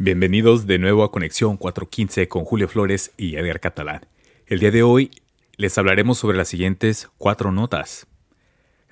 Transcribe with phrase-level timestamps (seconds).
[0.00, 4.06] Bienvenidos de nuevo a Conexión 415 con Julio Flores y Edgar Catalán.
[4.46, 5.10] El día de hoy
[5.56, 8.06] les hablaremos sobre las siguientes cuatro notas.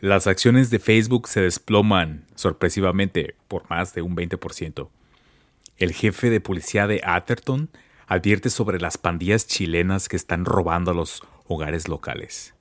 [0.01, 4.89] Las acciones de Facebook se desploman sorpresivamente por más de un 20%.
[5.77, 7.71] El jefe de policía de Atherton
[8.09, 12.57] advierte sobre las pandillas chilenas que están robando a los hogares locales.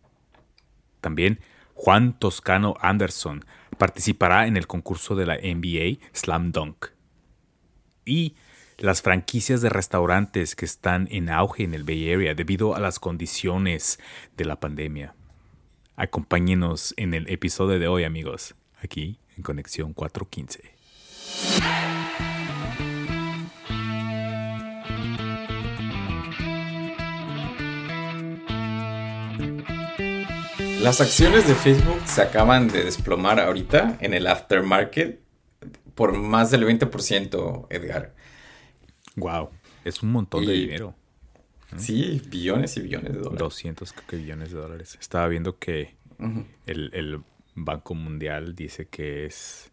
[1.02, 1.39] También
[1.73, 3.43] Juan Toscano Anderson
[3.80, 6.95] participará en el concurso de la NBA Slam Dunk.
[8.05, 8.35] Y
[8.77, 12.99] las franquicias de restaurantes que están en auge en el Bay Area debido a las
[12.99, 13.99] condiciones
[14.38, 15.16] de la pandemia.
[15.95, 20.75] Acompáñenos en el episodio de hoy, amigos, aquí en Conexión 415.
[30.81, 35.24] Las acciones de Facebook se acaban de desplomar ahorita en el aftermarket
[35.95, 38.13] por más del 20%, Edgar.
[39.16, 39.49] Wow,
[39.84, 40.95] es un montón de dinero.
[41.77, 43.39] Sí, billones y billones de dólares.
[43.39, 44.97] 200 billones de dólares.
[45.00, 45.95] Estaba viendo que
[46.66, 47.22] el,
[47.58, 49.72] Banco Mundial dice que es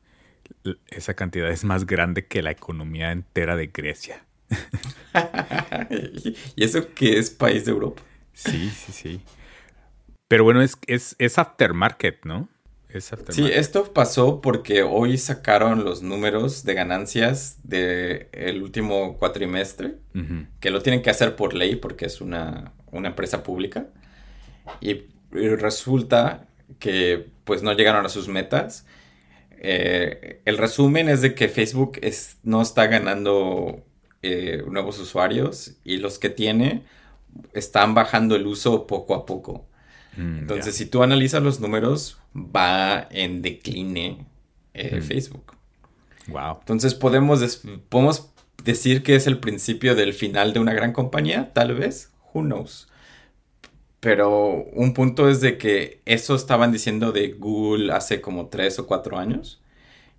[0.86, 4.24] esa cantidad es más grande que la economía entera de Grecia.
[6.54, 8.02] ¿Y eso que es país de Europa?
[8.34, 9.20] Sí, sí, sí.
[10.28, 12.48] Pero bueno, es, es, es aftermarket, ¿no?
[13.30, 19.96] Sí, esto pasó porque hoy sacaron los números de ganancias del último cuatrimestre,
[20.60, 23.86] que lo tienen que hacer por ley porque es una, empresa pública.
[24.80, 26.46] Y, resulta
[26.78, 28.86] que pues no llegaron a sus metas.
[29.58, 31.98] Eh, el resumen es de que Facebook
[32.42, 33.82] no está ganando
[34.20, 36.84] eh, nuevos usuarios y los que tiene
[37.54, 39.66] están bajando el uso poco a poco.
[40.16, 44.26] Mm, Entonces, si tú analizas los números, va en decline
[44.74, 45.02] eh, mm.
[45.02, 45.56] Facebook.
[46.28, 46.58] Wow.
[46.60, 48.30] Entonces, podemos, podemos
[48.64, 52.12] decir que es el principio del final de una gran compañía, tal vez.
[52.32, 52.88] Who knows?
[54.00, 58.86] Pero un punto es de que eso estaban diciendo de Google hace como tres o
[58.86, 59.60] cuatro años.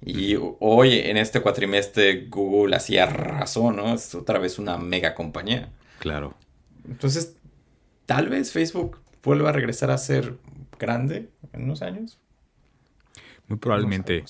[0.05, 3.93] Y hoy, en este cuatrimestre, Google hacía razón, ¿no?
[3.93, 5.69] Es otra vez una mega compañía.
[5.99, 6.33] Claro.
[6.87, 7.35] Entonces,
[8.05, 10.37] tal vez Facebook vuelva a regresar a ser
[10.79, 12.19] grande en unos años.
[13.47, 14.23] Muy probablemente,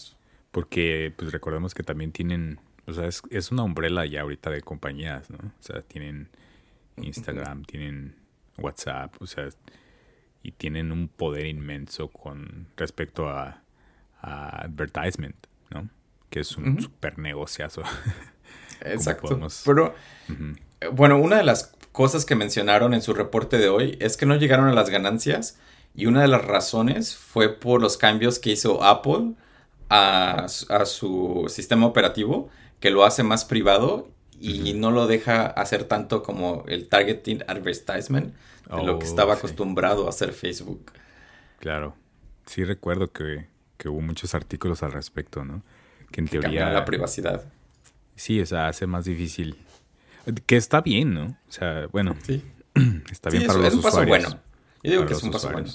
[0.51, 5.29] porque pues recordemos que también tienen, o sea, es, una umbrella ya ahorita de compañías,
[5.29, 5.37] ¿no?
[5.37, 6.29] O sea, tienen
[6.97, 8.15] Instagram, tienen
[8.57, 9.49] WhatsApp, o sea,
[10.41, 13.59] y tienen un poder inmenso con respecto a,
[14.21, 15.35] advertisement,
[15.69, 15.89] ¿no?
[16.29, 17.83] Que es un super negociazo.
[18.81, 19.37] Exacto.
[19.65, 19.95] Pero,
[20.91, 24.35] bueno, una de las cosas que mencionaron en su reporte de hoy es que no
[24.35, 25.57] llegaron a las ganancias
[25.95, 29.33] y una de las razones fue por los cambios que hizo Apple
[29.89, 32.49] a, su sistema operativo,
[32.79, 38.33] que lo hace más privado y no lo deja hacer tanto como el targeting advertisement
[38.69, 40.91] de lo que oh, estaba acostumbrado a hacer Facebook.
[41.59, 41.95] Claro.
[42.45, 43.47] Sí recuerdo que,
[43.85, 45.61] hubo muchos artículos al respecto, ¿no?
[46.11, 46.69] Que en teoría...
[46.69, 47.43] la privacidad.
[48.15, 49.57] Sí, o sea, hace más difícil
[50.45, 51.37] que está bien, ¿no?
[51.47, 52.15] O sea, bueno.
[52.25, 52.43] Sí.
[53.11, 54.29] Está bien para los es un paso bueno.
[54.81, 55.69] Yo digo que es un paso bueno.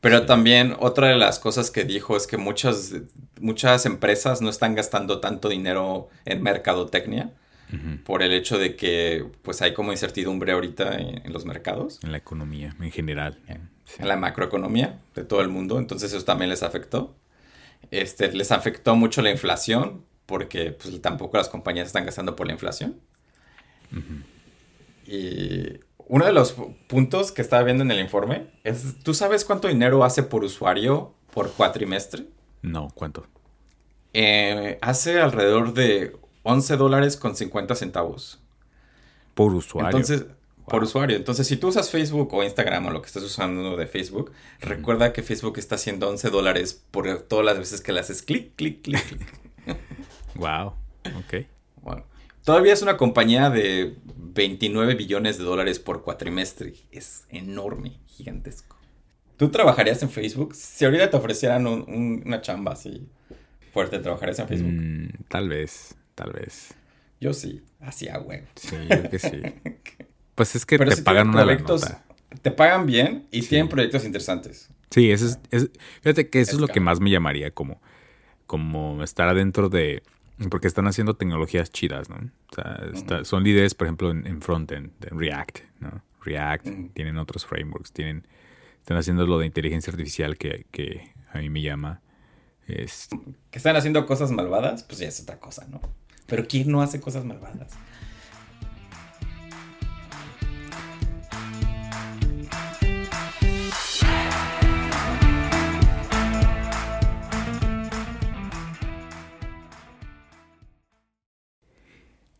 [0.00, 2.94] Pero también otra de las cosas que dijo es que muchas,
[3.40, 7.32] muchas empresas no están gastando tanto dinero en mercadotecnia
[8.04, 11.98] por el hecho de que pues hay como incertidumbre ahorita en, los mercados.
[12.02, 13.40] En la economía en general.
[13.46, 13.70] En,
[14.06, 15.78] la macroeconomía de todo el mundo.
[15.78, 17.16] Entonces eso también les afectó.
[17.90, 22.52] Este, les afectó mucho la inflación porque pues, tampoco las compañías están gastando por la
[22.52, 23.00] inflación.
[25.06, 26.54] Y uno de los
[26.86, 31.14] puntos que estaba viendo en el informe es, ¿tú sabes cuánto dinero hace por usuario
[31.32, 32.26] por cuatrimestre?
[32.62, 33.26] No, ¿cuánto?
[34.14, 38.40] Eh, hace alrededor de 11 dólares con 50 centavos.
[39.34, 39.90] Por usuario.
[39.90, 40.26] Entonces,
[40.68, 41.16] por usuario.
[41.16, 45.12] Entonces, si tú usas Facebook o Instagram o lo que estés usando de Facebook, recuerda
[45.12, 48.82] que Facebook está haciendo 11 dólares por todas las veces que le haces clic, clic,
[48.82, 49.36] clic, clic.
[50.34, 50.72] wow.
[51.18, 51.46] Ok.
[51.82, 52.04] Bueno.
[52.44, 56.74] Todavía es una compañía de 29 billones de dólares por cuatrimestre.
[56.90, 58.76] Es enorme, gigantesco.
[59.36, 60.54] ¿Tú trabajarías en Facebook?
[60.54, 63.08] Si ahorita te ofrecieran una chamba así
[63.72, 64.72] fuerte, ¿trabajarías en Facebook?
[64.72, 66.74] Mm, tal vez, tal vez.
[67.20, 68.20] Yo sí, así a.
[68.56, 69.42] Sí, yo que sí.
[70.34, 71.84] pues es que te pagan una proyectos,
[72.42, 74.70] Te pagan bien y tienen proyectos interesantes.
[74.90, 75.70] Sí, eso es,
[76.00, 77.80] fíjate que eso es, lo que más me llamaría como,
[78.46, 80.02] como estar adentro de
[80.50, 82.16] porque están haciendo tecnologías chidas, ¿no?
[82.16, 86.02] O sea, son líderes, por ejemplo, en, frontend, de React, ¿no?
[86.22, 88.26] React, tienen otros frameworks, tienen,
[88.78, 92.00] están haciendo lo de inteligencia artificial que, a mí me llama.
[92.66, 93.08] Es...
[93.50, 95.80] Que están haciendo cosas malvadas, pues ya es otra cosa, ¿no?
[96.26, 97.72] Pero ¿quién no hace cosas malvadas?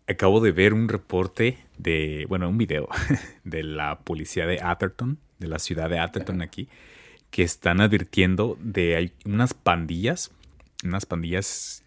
[0.08, 2.88] Acabo de ver un reporte de, bueno, un video
[3.44, 6.68] de la policía de Atherton, de la ciudad de Atherton aquí,
[7.30, 10.30] que están advirtiendo de unas pandillas,
[10.82, 11.84] unas pandillas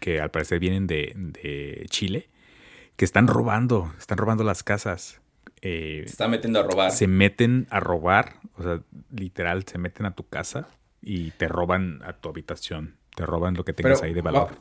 [0.00, 2.28] que al parecer vienen de, Chile,
[2.96, 5.20] que están robando, están robando las casas.
[5.62, 6.90] Eh, se están metiendo a robar.
[6.90, 8.80] Se meten a robar, o sea,
[9.10, 10.68] literal, se meten a tu casa
[11.00, 14.58] y te roban a tu habitación te roban lo que tengas ahí de valor.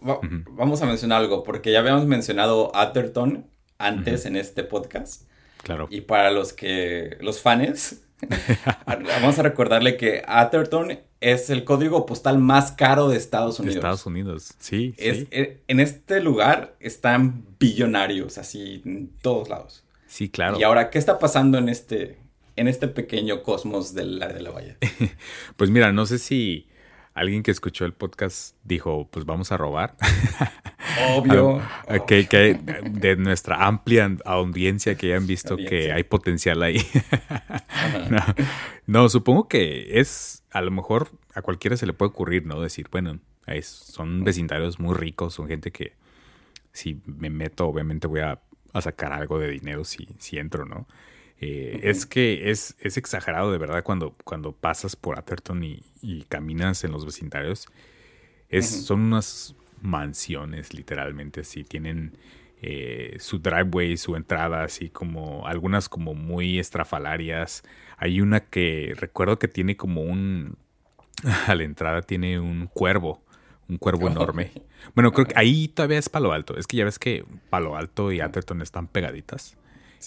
[0.51, 3.45] Vamos a mencionar algo, porque ya habíamos mencionado Atherton
[3.77, 5.24] antes en este podcast.
[5.63, 5.88] Claro.
[5.89, 8.01] Y para los que, los fans,
[8.86, 13.75] vamos a recordarle que Atherton es el código postal más caro de Estados Unidos.
[13.75, 14.94] De Estados Unidos, sí.
[14.97, 19.83] Es, e, En este lugar están billonarios, así en todos lados.
[20.07, 20.59] Sí, claro.
[20.59, 22.18] Y ahora, ¿qué está pasando en este,
[22.56, 24.77] en este pequeño cosmos del área de la Bahía?
[25.56, 26.68] pues mira, no sé si
[27.13, 29.95] alguien que escuchó el podcast dijo, pues vamos a robar.
[31.15, 31.61] Obvio.
[32.07, 36.77] que, de nuestra amplia audiencia que hayan visto que hay potencial ahí.
[38.87, 42.61] no, supongo que es, a lo mejor a cualquiera se le puede ocurrir, ¿no?
[42.61, 43.19] Decir, bueno,
[43.61, 45.93] son vecindarios muy ricos, son gente que
[46.71, 48.39] si me meto, obviamente voy a,
[48.79, 50.87] sacar algo de dinero si, si entro, ¿no?
[51.43, 56.83] Eh, es que es, es, exagerado de verdad cuando, cuando pasas por Atherton y, caminas
[56.83, 57.67] en los vecindarios.
[58.47, 61.63] Es, Son unas mansiones, literalmente, así.
[61.63, 62.15] Tienen
[62.61, 67.63] eh, su driveway, su entrada, así como algunas como muy estrafalarias.
[67.97, 70.57] Hay una que recuerdo que tiene como un...
[71.47, 73.23] A la entrada tiene un cuervo,
[73.67, 74.51] un cuervo enorme.
[74.94, 76.55] Bueno, creo que ahí todavía es Palo Alto.
[76.57, 79.57] Es que ya ves que Palo Alto y Atherton están pegaditas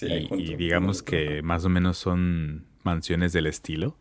[0.03, 3.97] y, digamos que más o menos son mansiones del estilo.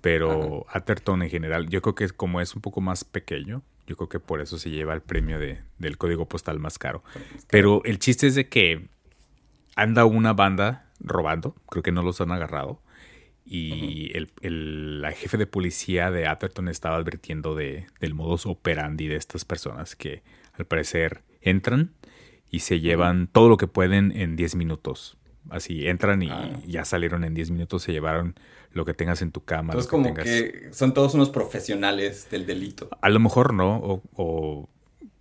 [0.00, 4.08] Pero Atherton en general, yo creo que como es un poco más pequeño, yo creo
[4.08, 7.02] que por eso se lleva el premio de, del código postal más caro.
[7.50, 8.88] Pero el chiste es de que
[9.74, 12.80] anda una banda robando, creo que no los han agarrado.
[13.44, 19.08] Y el, el, la jefe de policía de Atherton estaba advirtiendo de, del modus operandi
[19.08, 20.22] de estas personas que
[20.52, 21.92] al parecer entran
[22.50, 25.17] y se llevan todo lo que pueden en 10 minutos.
[25.50, 26.60] Así entran y ah.
[26.66, 28.34] ya salieron en 10 minutos, se llevaron
[28.72, 29.72] lo que tengas en tu cama.
[29.72, 32.88] Entonces, como que son todos unos profesionales del delito.
[33.00, 34.68] A lo mejor no, o,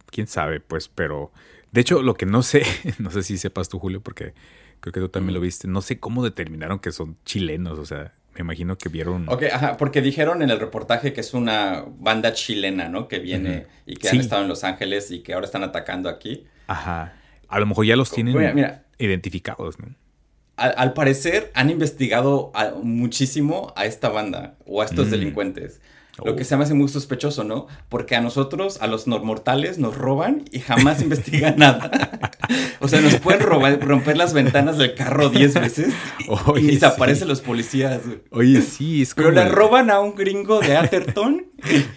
[0.07, 1.31] quién sabe, pues, pero
[1.71, 2.63] de hecho, lo que no sé,
[2.99, 4.33] no sé si sepas tú, Julio, porque
[4.79, 8.13] creo que tú también lo viste, no sé cómo determinaron que son chilenos, o sea,
[8.35, 9.27] me imagino que vieron.
[9.29, 13.07] Ok, ajá, porque dijeron en el reportaje que es una banda chilena, ¿no?
[13.07, 16.45] Que viene y que han estado en Los Ángeles y que ahora están atacando aquí.
[16.67, 17.15] Ajá.
[17.47, 19.87] A lo mejor ya los tienen identificados, ¿no?
[20.57, 22.51] Al, parecer han investigado
[22.83, 25.11] muchísimo a esta banda o a estos mm.
[25.11, 25.79] delincuentes.
[26.25, 27.67] Lo que se me hace muy sospechoso, ¿no?
[27.89, 31.91] Porque a nosotros, a los mortales, nos roban y jamás investigan nada.
[32.79, 35.93] o sea, nos pueden robar, romper las ventanas del carro 10 veces
[36.59, 38.01] y, se aparecen los policías.
[38.31, 39.29] Oye, sí, es como...
[39.29, 41.47] Pero le roban a un gringo de Atherton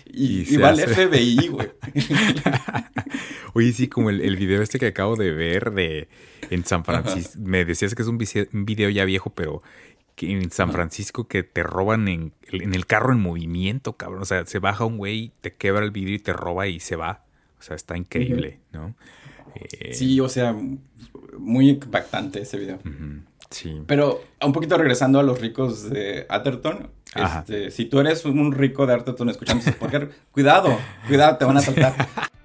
[0.07, 1.69] y, va al FBI, güey.
[3.55, 6.09] Oye, sí, como el, el video este que acabo de ver de
[6.51, 7.35] en San Francisco.
[7.39, 9.63] Me decías que es un video, ya viejo, pero
[10.21, 14.21] que en San Francisco que te roban en, el carro en movimiento, cabrón.
[14.21, 16.95] O sea, se baja un güey, te quebra el vidrio y te roba y se
[16.95, 17.25] va.
[17.59, 18.95] O sea, está increíble, ¿no?
[19.55, 20.55] Eh, sí, o sea,
[21.39, 22.81] muy impactante ese video.
[23.49, 23.81] Sí.
[23.87, 28.87] Pero un poquito regresando a los ricos de Atherton, este, si tú eres un rico
[28.87, 29.75] de Atherton escuchando ese
[30.33, 31.95] cuidado, cuidado, te van a saltar.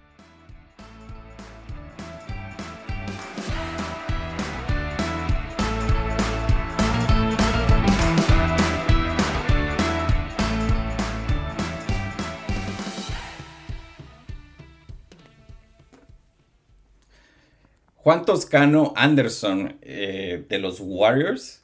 [18.06, 21.64] Juan Toscano Anderson eh, de los Warriors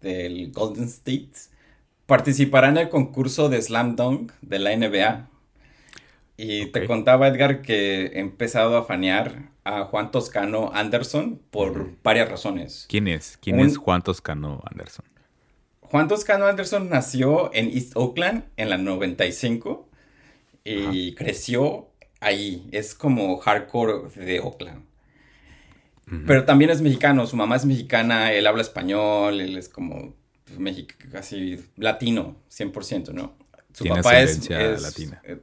[0.00, 1.32] del Golden State
[2.06, 5.28] participará en el concurso de Slam Dunk de la NBA.
[6.36, 12.28] Y te contaba Edgar que he empezado a fanear a Juan Toscano Anderson por varias
[12.28, 12.86] razones.
[12.88, 13.36] ¿Quién es?
[13.42, 15.04] ¿Quién es Juan Toscano Anderson?
[15.80, 19.88] Juan Toscano Anderson nació en East Oakland en la 95
[20.62, 21.88] y creció
[22.20, 22.68] ahí.
[22.70, 24.93] Es como hardcore de Oakland.
[26.26, 30.14] Pero también es mexicano, su mamá es mexicana, él habla español, él es como
[31.10, 33.36] casi latino, 100%, ¿no?
[33.72, 35.20] Su papá es, latina.
[35.24, 35.38] Eh,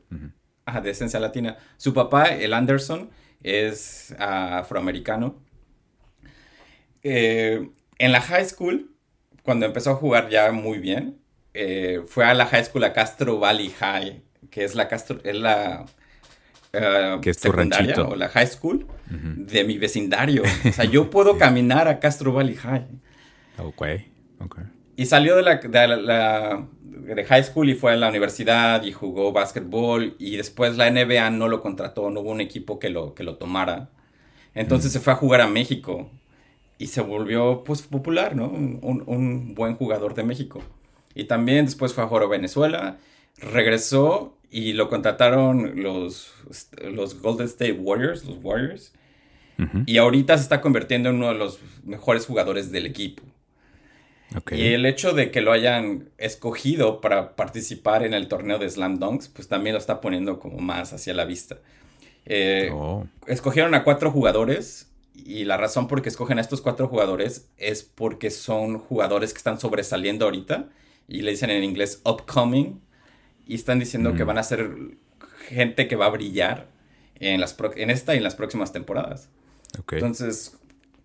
[0.66, 1.58] ajá, de esencia latina.
[1.78, 3.10] Su papá, el Anderson,
[3.44, 5.36] es afroamericano.
[7.04, 8.96] Eh, en la high school,
[9.44, 11.20] cuando empezó a jugar ya muy bien,
[11.54, 15.36] eh, fue a la high school a Castro Valley High, que es la Castro, es
[15.36, 15.86] la
[16.74, 18.10] uh, que es tu ranchito.
[18.10, 20.44] o la high school de mi vecindario.
[20.70, 22.88] O sea, yo puedo caminar a Castro Valley High.
[23.58, 23.86] Ok,
[24.40, 24.60] ok.
[24.96, 28.92] Y salió de la, de la, de high school y fue a la universidad y
[28.92, 33.14] jugó básquetbol y después la NBA no lo contrató, no hubo un equipo que lo,
[33.14, 33.90] que lo tomara.
[34.54, 36.10] Entonces se fue a jugar a México
[36.78, 38.48] y se volvió pues popular, ¿no?
[38.48, 40.62] Un, un, buen jugador de México.
[41.14, 42.98] Y también después fue a a Venezuela,
[43.38, 46.34] regresó y lo contrataron los,
[46.84, 48.94] los Golden State Warriors, los Warriors.
[49.86, 53.22] Y ahorita se está convirtiendo en uno de los mejores jugadores del equipo.
[54.50, 58.98] Y el hecho de que lo hayan escogido para participar en el torneo de Slam
[58.98, 61.60] Dunks, pues también lo está poniendo como más hacia la vista.
[62.26, 63.06] Eh, oh.
[63.28, 67.84] Escogieron a cuatro jugadores y la razón por que escogen a estos cuatro jugadores es
[67.84, 70.70] porque son jugadores que están sobresaliendo ahorita
[71.08, 72.82] y le dicen en inglés upcoming
[73.52, 74.28] y están diciendo que mm.
[74.28, 74.72] van a ser
[75.50, 76.70] gente que va a brillar
[77.16, 79.30] en, las en esta y en las próximas temporadas.
[79.92, 80.58] Entonces,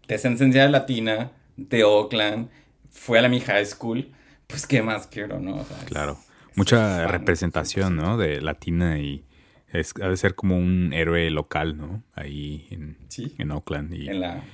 [0.07, 2.49] descendencia latina, de Oakland,
[2.89, 4.13] fue a la mi high school,
[4.47, 5.67] pues qué más quiero, ¿no?
[5.87, 6.19] claro.
[6.55, 8.17] Mucha representación, ¿no?
[8.17, 9.25] De latina y
[9.73, 12.05] es, ha de ser como un héroe local, ¿no?
[12.15, 12.97] Ahí en,
[13.39, 13.93] en Oakland.
[13.93, 14.45] Y, en la,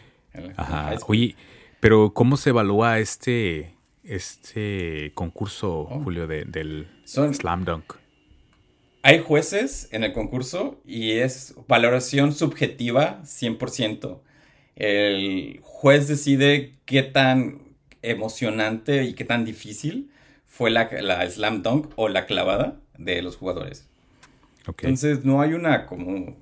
[0.56, 0.96] Ajá.
[1.08, 1.36] Oye,
[1.78, 6.00] pero ¿cómo se evalúa este, este concurso, oh.
[6.02, 7.94] Julio, de, del Slam Dunk?
[9.02, 14.20] Hay jueces en el concurso y es valoración subjetiva 100%.
[14.76, 17.62] El juez decide qué tan
[18.02, 20.10] emocionante y qué tan difícil
[20.46, 23.88] fue la, la slam dunk o la clavada de los jugadores.
[24.66, 26.36] Entonces no hay una como,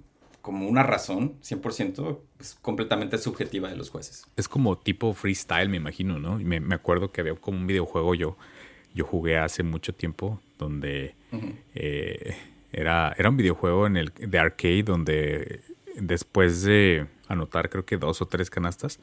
[0.51, 4.27] como una razón 100% es completamente subjetiva de los jueces.
[4.35, 6.41] Es como tipo freestyle, me imagino, ¿no?
[6.41, 8.37] Me, me acuerdo que había como un videojuego yo,
[8.93, 11.15] yo jugué hace mucho tiempo donde
[11.77, 12.37] eh,
[12.73, 15.61] era, era un videojuego en el, de arcade donde
[15.95, 18.99] después de anotar creo que dos o tres canastas,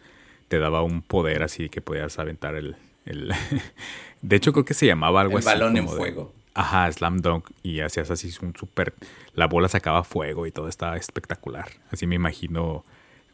[0.50, 2.76] te daba un poder así que podías aventar el...
[3.06, 3.32] el
[4.22, 5.46] de hecho creo que se llamaba algo así.
[5.46, 6.34] balón en fuego.
[6.58, 7.50] Ajá, slam dunk.
[7.64, 8.94] Y hacías así un súper...
[9.34, 11.70] La bola sacaba fuego y todo estaba espectacular.
[11.92, 12.84] Así me imagino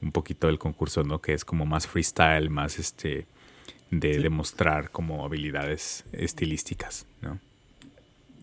[0.01, 1.21] un poquito el concurso, ¿no?
[1.21, 3.25] Que es como más freestyle, más este...
[3.89, 7.39] De demostrar como habilidades estilísticas, ¿no?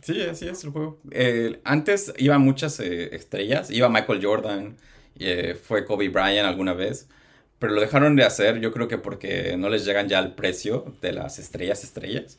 [0.01, 1.01] Sí, así es el juego.
[1.65, 3.69] antes iban muchas eh, estrellas.
[3.71, 4.77] Iba Michael Jordan,
[5.19, 7.09] eh, fue Kobe Bryant alguna vez
[7.61, 10.95] pero lo dejaron de hacer, yo creo que porque no les llegan ya al precio
[11.03, 12.39] de las estrellas estrellas.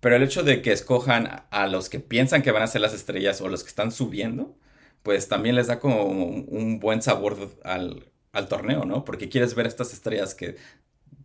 [0.00, 2.94] Pero el hecho de que escojan a los que piensan que van a ser las
[2.94, 4.56] estrellas o los que están subiendo,
[5.02, 8.06] pues también les da como un buen sabor al,
[8.48, 9.04] torneo, ¿no?
[9.04, 10.56] Porque quieres ver estas estrellas que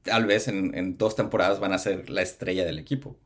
[0.04, 3.18] tal vez en, dos temporadas van a ser la estrella del equipo.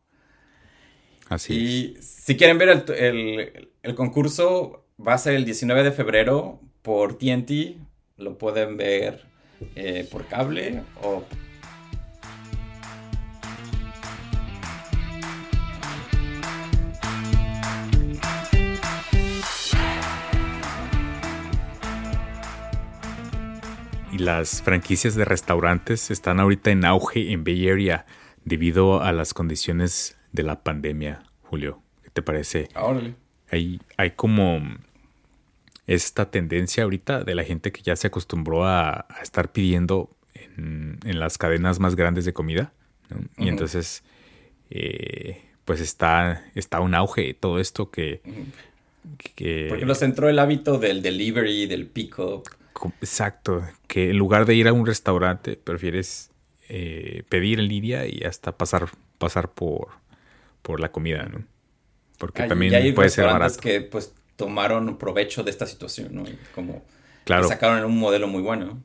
[1.28, 5.92] Así y si quieren ver el, el, el concurso, va a ser el 19 de
[5.92, 7.78] febrero por TNT.
[8.18, 9.26] Lo pueden ver
[9.76, 11.24] eh, por cable o
[24.20, 28.06] las franquicias de restaurantes están ahorita en auge en Bay Area
[28.46, 31.82] debido a las condiciones de la pandemia, Julio.
[32.04, 32.70] ¿Qué te parece?
[33.52, 34.62] Hay, hay como
[35.88, 41.38] esta tendencia ahorita de la gente que ya se acostumbró a, estar pidiendo en, las
[41.38, 42.74] cadenas más grandes de comida.
[43.38, 44.04] Y entonces,
[44.70, 48.22] eh, pues está, está un auge todo esto que,
[49.68, 52.44] Porque nos entró el hábito del delivery, del pick-up.
[53.02, 56.32] Exacto, que en lugar de ir a un restaurante, prefieres
[56.70, 59.90] eh, pedir en línea y hasta pasar, pasar por,
[60.62, 61.44] por la comida, ¿no?
[62.18, 63.60] Porque también puede ser barato.
[63.60, 66.24] que pues tomaron provecho de esta situación, ¿no?
[66.54, 66.86] como
[67.26, 67.48] claro.
[67.48, 68.82] sacaron un modelo muy bueno.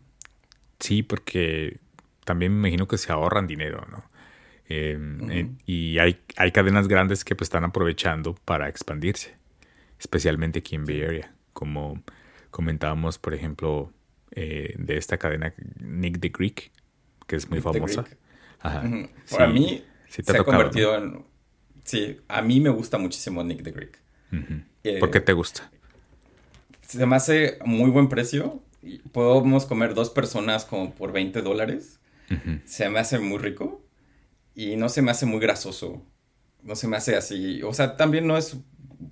[0.80, 1.78] Sí, porque
[2.24, 4.04] también me imagino que se ahorran dinero, ¿no?
[4.66, 9.36] Em, eh, y hay, hay cadenas grandes que pues están aprovechando para expandirse,
[9.98, 12.02] especialmente aquí en Bay Area, como
[12.54, 13.92] comentábamos, por ejemplo,
[14.30, 16.70] eh, de esta cadena Nick the Greek,
[17.26, 18.04] que es muy famosa.
[18.60, 18.84] Ajá.
[19.28, 21.24] Para mí se ha convertido en...
[21.82, 23.98] Sí, a mí me gusta muchísimo Nick the Greek.
[25.00, 25.68] ¿Por qué te gusta?
[26.82, 28.62] Se me hace muy buen precio.
[29.10, 31.98] Podemos comer dos personas como por 20 dólares.
[32.66, 33.84] Se me hace muy rico.
[34.54, 36.06] Y no se me hace muy grasoso.
[36.62, 37.64] No se me hace así.
[37.64, 38.58] O sea, también no es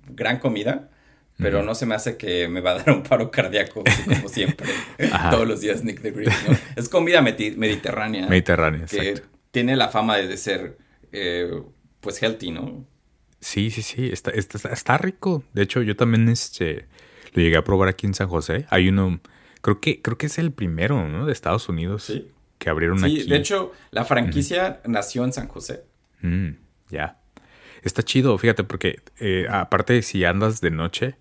[0.07, 0.89] gran comida.
[1.37, 4.67] Pero no se me hace que me va a dar un paro cardíaco, como siempre,
[5.31, 6.57] todos los días Nick the Greek, ¿no?
[6.75, 8.27] Es comida mediterránea.
[8.27, 9.21] Mediterránea, que
[9.51, 10.77] tiene la fama de ser,
[11.11, 11.61] eh,
[11.99, 12.85] pues, healthy, ¿no?
[13.39, 15.43] Sí, sí, sí, está, está, está, rico.
[15.53, 16.87] De hecho, yo también este,
[17.33, 18.65] lo llegué a probar aquí en San José.
[18.69, 19.19] Hay uno,
[19.61, 21.25] creo que, creo que es el primero, ¿no?
[21.25, 22.03] De Estados Unidos.
[22.03, 22.29] Sí.
[22.57, 23.21] Que abrieron aquí.
[23.21, 25.83] Sí, de hecho, la franquicia nació en San José.
[26.21, 26.51] Mm,
[26.89, 27.19] ya.
[27.81, 31.17] Está chido, fíjate, porque eh, aparte si andas de noche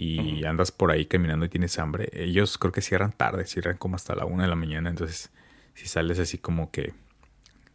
[0.00, 3.96] y andas por ahí caminando y tienes hambre, ellos creo que cierran tarde, cierran como
[3.96, 4.90] hasta la una de la mañana.
[4.90, 5.30] Entonces,
[5.74, 6.94] si sales así como que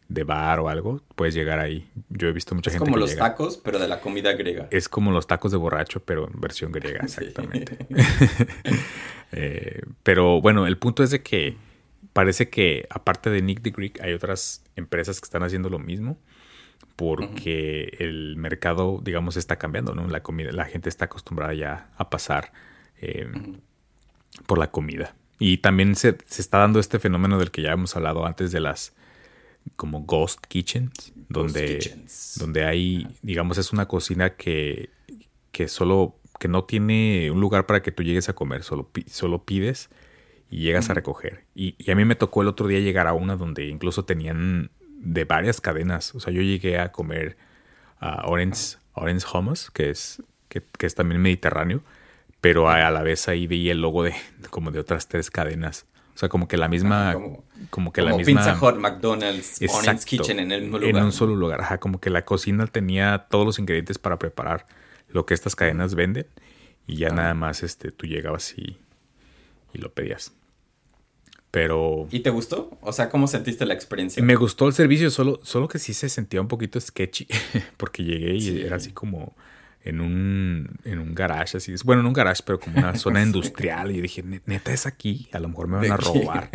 [0.08, 1.86] de bar o algo, puedes llegar ahí.
[2.08, 2.82] Yo he visto mucha gente.
[2.82, 4.68] Es como los tacos, pero de la comida griega.
[4.70, 7.76] Es como los tacos de borracho, pero en versión griega, exactamente.
[9.36, 11.56] Eh, pero bueno, el punto es de que
[12.12, 16.18] parece que aparte de Nick the Greek hay otras empresas que están haciendo lo mismo
[16.96, 20.06] porque el mercado, digamos, está cambiando, ¿no?
[20.08, 22.52] La comida, la gente está acostumbrada ya a pasar
[23.00, 23.26] eh,
[24.46, 25.16] por la comida.
[25.38, 28.60] Y también se, se, está dando este fenómeno del que ya hemos hablado antes de
[28.60, 28.94] las
[29.76, 34.90] como ghost kitchens, donde, donde hay, digamos, es una cocina que,
[35.52, 39.44] que solo, que no tiene un lugar para que tú llegues a comer, solo, solo
[39.44, 39.88] pides
[40.50, 41.44] y llegas a recoger.
[41.54, 44.70] Y, y, a mí me tocó el otro día llegar a una donde incluso tenían
[45.04, 46.14] de varias cadenas.
[46.14, 47.36] O sea, yo llegué a comer
[48.00, 51.82] a Orange, Orange Hummus, que es, que, que es también mediterráneo,
[52.40, 54.14] pero a, a, la vez ahí vi el logo de
[54.50, 55.86] como de otras tres cadenas.
[56.14, 57.16] O sea, como que la misma.
[57.70, 58.40] como, que la misma.
[58.40, 60.96] Pizza Hut, McDonald's, Orange Kitchen en el mismo lugar.
[60.96, 61.60] En un solo lugar.
[61.60, 64.66] Ajá, como que la cocina tenía todos los ingredientes para preparar
[65.08, 66.26] lo que estas cadenas venden.
[66.86, 68.78] Y ya nada más este, tú llegabas y,
[69.72, 70.32] y lo pedías.
[71.54, 72.08] Pero.
[72.10, 72.76] ¿Y te gustó?
[72.80, 74.20] O sea, ¿cómo sentiste la experiencia?
[74.24, 77.28] Me gustó el servicio, solo, solo que sí se sentía un poquito sketchy.
[77.76, 79.36] Porque llegué y era así como
[79.84, 81.72] en un, en un garage, así.
[81.84, 83.92] Bueno, en un garage, pero como una zona industrial.
[83.92, 86.50] Y dije, neta es aquí, a lo mejor me van a robar.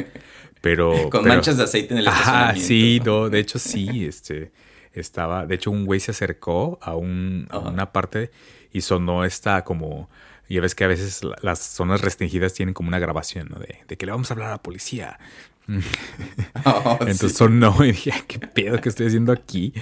[0.60, 0.92] Pero.
[1.10, 4.52] Con manchas de aceite en el Ah, sí, no, de hecho sí, este.
[4.92, 8.32] Estaba, de hecho, un güey se acercó a, un, a una parte
[8.74, 10.10] y sonó esta como.
[10.50, 13.60] Ya ves que a veces las zonas restringidas tienen como una grabación, ¿no?
[13.60, 15.20] De, de que le vamos a hablar a la policía.
[16.66, 17.38] Oh, Entonces sí.
[17.38, 19.74] sonó y dije, ¿qué pedo que estoy haciendo aquí?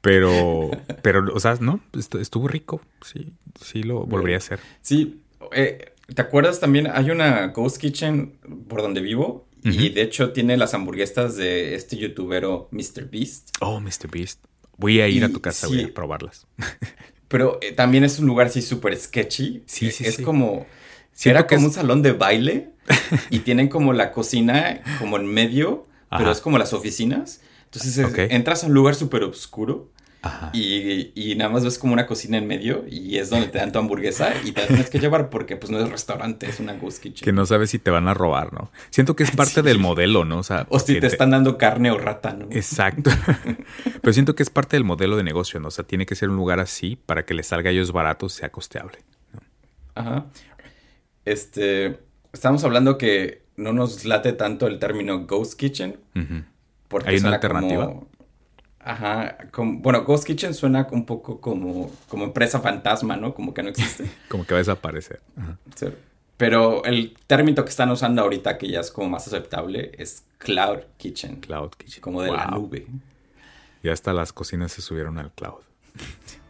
[0.00, 0.70] Pero,
[1.02, 1.80] pero, o sea, no,
[2.20, 2.80] estuvo rico.
[3.04, 4.60] Sí, sí lo volvería a hacer.
[4.82, 5.22] Sí.
[5.52, 6.86] Eh, ¿Te acuerdas también?
[6.92, 9.48] Hay una Ghost Kitchen por donde vivo.
[9.64, 9.80] Uh -huh.
[9.80, 13.08] Y de hecho tiene las hamburguesas de este youtubero Mr.
[13.10, 13.50] Beast.
[13.60, 14.08] Oh, Mr.
[14.10, 14.44] Beast.
[14.76, 16.46] Voy a ir y, a tu casa, sí, voy a probarlas.
[17.32, 19.64] pero eh, también es un lugar así súper sketchy.
[19.66, 20.22] Sí, sí, es sí.
[20.22, 20.66] como...
[21.12, 22.70] Siento era como es- un salón de baile
[23.30, 27.40] y tienen como la cocina como en medio, pero es como las oficinas.
[27.64, 27.98] Entonces
[28.30, 29.90] entras a un lugar súper oscuro
[30.24, 30.50] Ajá.
[30.52, 33.72] y, y nada más ves como una cocina en medio y es donde te dan
[33.72, 36.74] tu hamburguesa y te la tienes que llevar porque pues no es restaurante, es una
[36.74, 37.24] ghost kitchen.
[37.24, 38.70] Que no sabes si te van a robar, ¿no?
[38.90, 39.62] Siento que es parte Sí.
[39.62, 40.38] del modelo, ¿no?
[40.38, 42.46] O sea, O si te están dando carne o rata, ¿no?
[42.52, 43.10] Exacto.
[44.00, 45.68] Pero siento que es parte del modelo de negocio, ¿no?
[45.68, 48.28] O sea, tiene que ser un lugar así para que les salga a ellos barato,
[48.28, 48.98] sea costeable.
[49.96, 50.26] Ajá.
[51.24, 51.98] Este,
[52.32, 56.42] estamos hablando que no nos late tanto el término ghost kitchen Ujú.
[56.88, 57.86] porque ¿Hay una alternativa?
[57.86, 58.08] como-
[58.84, 63.34] ajá, como- bueno, ghost kitchen suena un poco como como empresa fantasma, ¿no?
[63.34, 64.10] Como que no existe.
[64.28, 65.20] Como que va a desaparecer.
[65.36, 65.56] Ajá.
[65.74, 65.86] Sí.
[66.36, 70.80] Pero el término que están usando ahorita que ya es como más aceptable es cloud
[70.96, 72.00] kitchen, Cloud Kitchen.
[72.00, 72.86] como de la nube.
[73.84, 75.60] Y hasta las cocinas se subieron al cloud.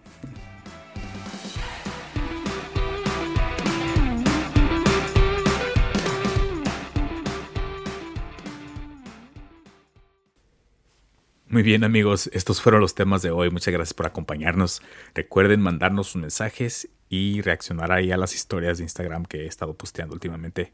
[11.52, 13.50] Muy bien amigos, estos fueron los temas de hoy.
[13.50, 14.80] Muchas gracias por acompañarnos.
[15.14, 19.74] Recuerden mandarnos sus mensajes y reaccionar ahí a las historias de Instagram que he estado
[19.74, 20.72] posteando últimamente.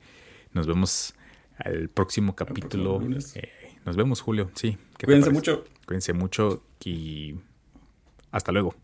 [0.53, 1.17] Nos vemos
[1.57, 3.03] al próximo capítulo.
[3.35, 3.51] Eh,
[3.85, 4.79] nos vemos Julio, sí.
[4.97, 5.64] ¿qué te Cuídense mucho.
[5.85, 7.35] Cuídense mucho y
[8.31, 8.77] hasta luego.